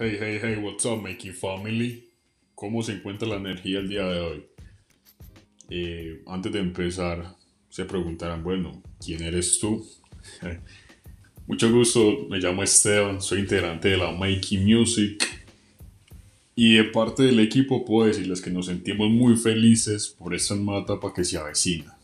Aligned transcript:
Hey, 0.00 0.16
hey, 0.20 0.38
hey, 0.40 0.56
what's 0.62 0.86
up, 0.86 1.02
Makey 1.02 1.32
Family? 1.32 2.08
¿Cómo 2.54 2.84
se 2.84 2.92
encuentra 2.92 3.26
la 3.26 3.34
energía 3.34 3.80
el 3.80 3.88
día 3.88 4.04
de 4.04 4.20
hoy? 4.20 4.46
Eh, 5.70 6.22
antes 6.28 6.52
de 6.52 6.60
empezar, 6.60 7.34
se 7.68 7.84
preguntarán, 7.84 8.44
bueno, 8.44 8.80
¿quién 9.04 9.24
eres 9.24 9.58
tú? 9.58 9.84
Mucho 11.48 11.72
gusto, 11.72 12.28
me 12.30 12.38
llamo 12.38 12.62
Esteban, 12.62 13.20
soy 13.20 13.40
integrante 13.40 13.88
de 13.88 13.96
la 13.96 14.12
Makey 14.12 14.58
Music 14.58 15.26
y 16.54 16.76
de 16.76 16.84
parte 16.84 17.24
del 17.24 17.40
equipo 17.40 17.84
puedo 17.84 18.06
decirles 18.06 18.40
que 18.40 18.50
nos 18.50 18.66
sentimos 18.66 19.10
muy 19.10 19.34
felices 19.34 20.14
por 20.16 20.32
esta 20.32 20.54
nueva 20.54 20.82
etapa 20.82 21.12
que 21.12 21.24
se 21.24 21.38
avecina. 21.38 21.98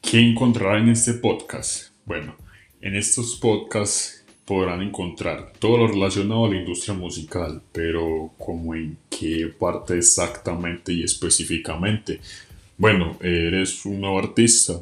¿Qué 0.00 0.20
encontrarán 0.20 0.84
en 0.84 0.90
este 0.90 1.14
podcast? 1.14 1.90
Bueno, 2.04 2.36
en 2.80 2.94
estos 2.94 3.34
podcasts 3.34 4.23
podrán 4.44 4.82
encontrar 4.82 5.52
todo 5.58 5.78
lo 5.78 5.88
relacionado 5.88 6.44
a 6.44 6.50
la 6.50 6.56
industria 6.56 6.94
musical, 6.94 7.62
pero 7.72 8.32
como 8.38 8.74
en 8.74 8.98
qué 9.08 9.50
parte 9.58 9.96
exactamente 9.96 10.92
y 10.92 11.02
específicamente. 11.02 12.20
Bueno, 12.76 13.16
eres 13.20 13.84
un 13.86 14.00
nuevo 14.00 14.18
artista, 14.18 14.74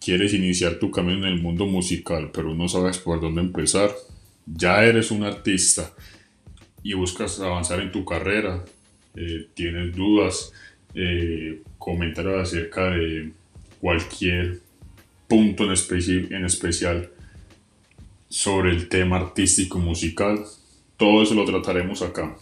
quieres 0.00 0.34
iniciar 0.34 0.78
tu 0.78 0.90
camino 0.90 1.26
en 1.26 1.34
el 1.34 1.40
mundo 1.40 1.66
musical, 1.66 2.30
pero 2.32 2.54
no 2.54 2.68
sabes 2.68 2.98
por 2.98 3.20
dónde 3.20 3.40
empezar. 3.40 3.94
Ya 4.46 4.84
eres 4.84 5.10
un 5.10 5.24
artista 5.24 5.92
y 6.82 6.94
buscas 6.94 7.40
avanzar 7.40 7.80
en 7.80 7.92
tu 7.92 8.04
carrera, 8.04 8.64
eh, 9.14 9.46
tienes 9.54 9.94
dudas, 9.94 10.52
eh, 10.94 11.62
comentarios 11.78 12.48
acerca 12.48 12.90
de 12.90 13.32
cualquier 13.80 14.60
punto 15.28 15.64
en, 15.64 16.34
en 16.34 16.44
especial 16.44 17.10
sobre 18.30 18.70
el 18.70 18.88
tema 18.88 19.16
artístico 19.16 19.78
musical. 19.78 20.42
Todo 20.96 21.22
eso 21.22 21.34
lo 21.34 21.44
trataremos 21.44 22.00
acá. 22.00 22.36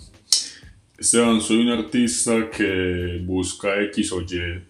Esteban, 0.99 1.41
soy 1.41 1.63
un 1.63 1.71
artista 1.71 2.51
que 2.51 3.21
busca 3.25 3.81
X 3.85 4.13
o 4.13 4.21
Y, 4.21 4.63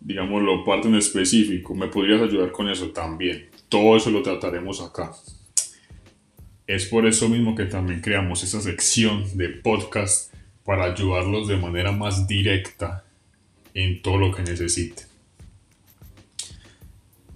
digámoslo, 0.00 0.64
parte 0.64 0.88
en 0.88 0.96
específico. 0.96 1.74
¿Me 1.74 1.86
podrías 1.86 2.20
ayudar 2.20 2.50
con 2.50 2.68
eso 2.68 2.90
también? 2.90 3.48
Todo 3.68 3.96
eso 3.96 4.10
lo 4.10 4.22
trataremos 4.22 4.80
acá. 4.80 5.12
Es 6.66 6.86
por 6.86 7.06
eso 7.06 7.28
mismo 7.28 7.54
que 7.54 7.66
también 7.66 8.00
creamos 8.00 8.42
esa 8.42 8.60
sección 8.60 9.24
de 9.36 9.48
podcast 9.48 10.34
para 10.64 10.84
ayudarlos 10.84 11.46
de 11.46 11.56
manera 11.56 11.92
más 11.92 12.26
directa 12.26 13.04
en 13.74 14.02
todo 14.02 14.16
lo 14.16 14.34
que 14.34 14.42
necesiten. 14.42 15.11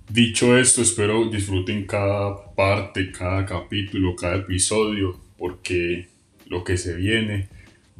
Dicho 0.08 0.56
esto, 0.56 0.82
espero 0.82 1.28
disfruten 1.28 1.84
cada 1.84 2.54
parte, 2.54 3.10
cada 3.10 3.44
capítulo, 3.44 4.14
cada 4.14 4.36
episodio, 4.36 5.18
porque 5.36 6.08
lo 6.46 6.62
que 6.62 6.76
se 6.76 6.94
viene 6.94 7.48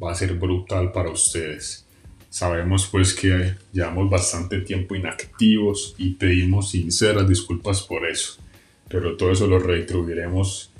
va 0.01 0.13
a 0.13 0.15
ser 0.15 0.35
brutal 0.35 0.93
para 0.93 1.09
ustedes. 1.09 1.85
Sabemos 2.29 2.87
pues 2.87 3.13
que 3.13 3.55
llevamos 3.73 4.09
bastante 4.09 4.61
tiempo 4.61 4.95
inactivos 4.95 5.95
y 5.97 6.11
pedimos 6.11 6.71
sinceras 6.71 7.27
disculpas 7.27 7.81
por 7.81 8.07
eso, 8.07 8.37
pero 8.87 9.17
todo 9.17 9.31
eso 9.31 9.45
lo 9.45 9.59
retribuiremos 9.59 10.71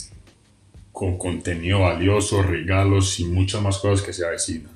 con 0.94 1.18
contenido 1.18 1.82
valioso, 1.82 2.42
regalos 2.42 3.20
y 3.20 3.26
muchas 3.26 3.62
más 3.62 3.80
cosas 3.80 4.06
que 4.06 4.14
se 4.14 4.26
avecinan. 4.26 4.72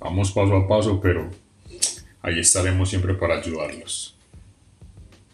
Vamos 0.00 0.32
paso 0.32 0.56
a 0.56 0.66
paso, 0.66 1.00
pero 1.00 1.30
ahí 2.22 2.40
estaremos 2.40 2.90
siempre 2.90 3.14
para 3.14 3.38
ayudarlos. 3.38 4.16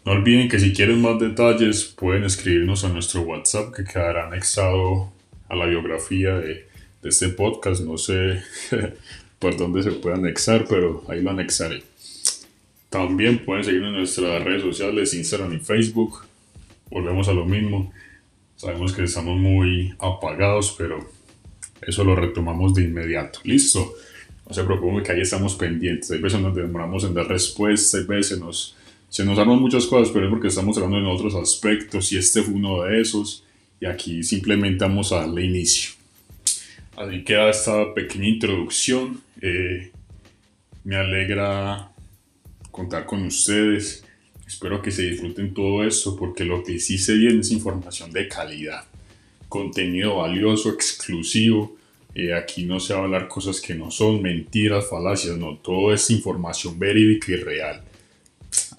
No 0.09 0.15
olviden 0.15 0.49
que 0.49 0.59
si 0.59 0.73
quieren 0.73 1.03
más 1.03 1.19
detalles 1.19 1.83
pueden 1.83 2.23
escribirnos 2.23 2.83
a 2.83 2.89
nuestro 2.89 3.21
WhatsApp 3.21 3.71
que 3.75 3.83
quedará 3.83 4.25
anexado 4.25 5.13
a 5.47 5.55
la 5.55 5.67
biografía 5.67 6.33
de, 6.33 6.65
este 7.03 7.29
podcast. 7.29 7.81
No 7.81 7.95
sé 7.95 8.41
por 9.37 9.55
dónde 9.55 9.83
se 9.83 9.91
puede 9.91 10.15
anexar, 10.15 10.65
pero 10.67 11.03
ahí 11.09 11.21
lo 11.21 11.29
anexaré. 11.29 11.83
También 12.89 13.45
pueden 13.45 13.63
seguirnos 13.63 13.89
en 13.89 13.97
nuestras 13.97 14.43
redes 14.43 14.63
sociales, 14.63 15.13
Instagram 15.13 15.53
y 15.53 15.59
Facebook. 15.59 16.25
Volvemos 16.89 17.27
a 17.27 17.33
lo 17.33 17.45
mismo. 17.45 17.93
Sabemos 18.55 18.93
que 18.93 19.03
estamos 19.03 19.37
muy 19.37 19.93
apagados, 19.99 20.73
pero 20.75 21.07
eso 21.83 22.03
lo 22.03 22.15
retomamos 22.15 22.73
de 22.73 22.81
inmediato. 22.85 23.41
Listo. 23.43 23.93
No 24.47 24.55
se 24.55 24.63
preocupen 24.63 25.03
que 25.03 25.11
ahí 25.11 25.21
estamos 25.21 25.53
pendientes. 25.53 26.09
Hay 26.09 26.19
veces 26.19 26.41
nos 26.41 26.55
demoramos 26.55 27.03
en 27.03 27.13
dar 27.13 27.27
respuesta, 27.27 27.99
hay 27.99 28.05
veces 28.05 28.39
nos 28.39 28.75
se 29.09 29.25
nos 29.25 29.39
arman 29.39 29.59
muchas 29.59 29.87
cosas, 29.87 30.13
pero 30.13 30.25
es 30.25 30.31
porque 30.31 30.49
estamos 30.49 30.77
hablando 30.77 30.99
en 30.99 31.05
otros 31.05 31.35
aspectos 31.35 32.11
y 32.13 32.17
este 32.17 32.43
fue 32.43 32.53
uno 32.53 32.83
de 32.83 33.01
esos. 33.01 33.43
Y 33.81 33.85
aquí 33.85 34.23
simplemente 34.23 34.85
vamos 34.85 35.11
a 35.11 35.21
darle 35.21 35.45
inicio. 35.45 35.93
Así 36.95 37.23
queda 37.23 37.49
esta 37.49 37.93
pequeña 37.93 38.27
introducción. 38.27 39.21
Eh, 39.41 39.91
me 40.83 40.95
alegra 40.95 41.91
contar 42.71 43.05
con 43.05 43.25
ustedes. 43.25 44.03
Espero 44.45 44.81
que 44.81 44.91
se 44.91 45.03
disfruten 45.03 45.53
todo 45.53 45.83
esto 45.83 46.15
porque 46.15 46.43
lo 46.43 46.63
que 46.63 46.77
sí 46.79 46.97
se 46.97 47.15
viene 47.15 47.39
es 47.39 47.51
información 47.51 48.11
de 48.11 48.27
calidad. 48.27 48.85
Contenido 49.47 50.17
valioso, 50.17 50.69
exclusivo. 50.69 51.77
Eh, 52.13 52.33
aquí 52.33 52.65
no 52.65 52.79
se 52.79 52.93
va 52.93 52.99
a 52.99 53.03
hablar 53.03 53.27
cosas 53.27 53.61
que 53.61 53.73
no 53.73 53.89
son 53.91 54.21
mentiras, 54.21 54.87
falacias, 54.89 55.37
no. 55.37 55.57
Todo 55.57 55.93
es 55.93 56.09
información 56.11 56.77
verídica 56.77 57.31
y 57.31 57.35
real. 57.37 57.88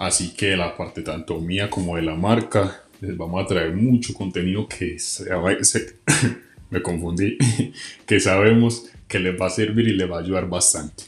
Así 0.01 0.31
que 0.31 0.57
la 0.57 0.75
parte 0.79 1.03
tanto 1.03 1.39
mía 1.43 1.69
como 1.69 1.97
de 1.97 2.01
la 2.01 2.15
marca, 2.15 2.85
les 3.03 3.15
vamos 3.15 3.45
a 3.45 3.47
traer 3.47 3.77
mucho 3.77 4.15
contenido 4.15 4.67
que 4.67 4.97
me 6.71 6.81
confundí, 6.81 7.37
que 8.07 8.19
sabemos 8.19 8.87
que 9.07 9.19
les 9.19 9.39
va 9.39 9.49
a 9.49 9.51
servir 9.51 9.89
y 9.89 9.93
les 9.93 10.11
va 10.11 10.17
a 10.17 10.21
ayudar 10.21 10.49
bastante. 10.49 11.05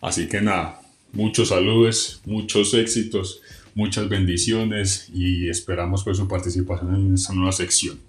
Así 0.00 0.26
que 0.26 0.40
nada, 0.40 0.80
muchos 1.12 1.50
saludos, 1.50 2.22
muchos 2.24 2.72
éxitos, 2.72 3.42
muchas 3.74 4.08
bendiciones 4.08 5.10
y 5.12 5.50
esperamos 5.50 6.02
por 6.02 6.16
su 6.16 6.26
participación 6.26 6.94
en 6.94 7.12
esta 7.12 7.34
nueva 7.34 7.52
sección. 7.52 8.00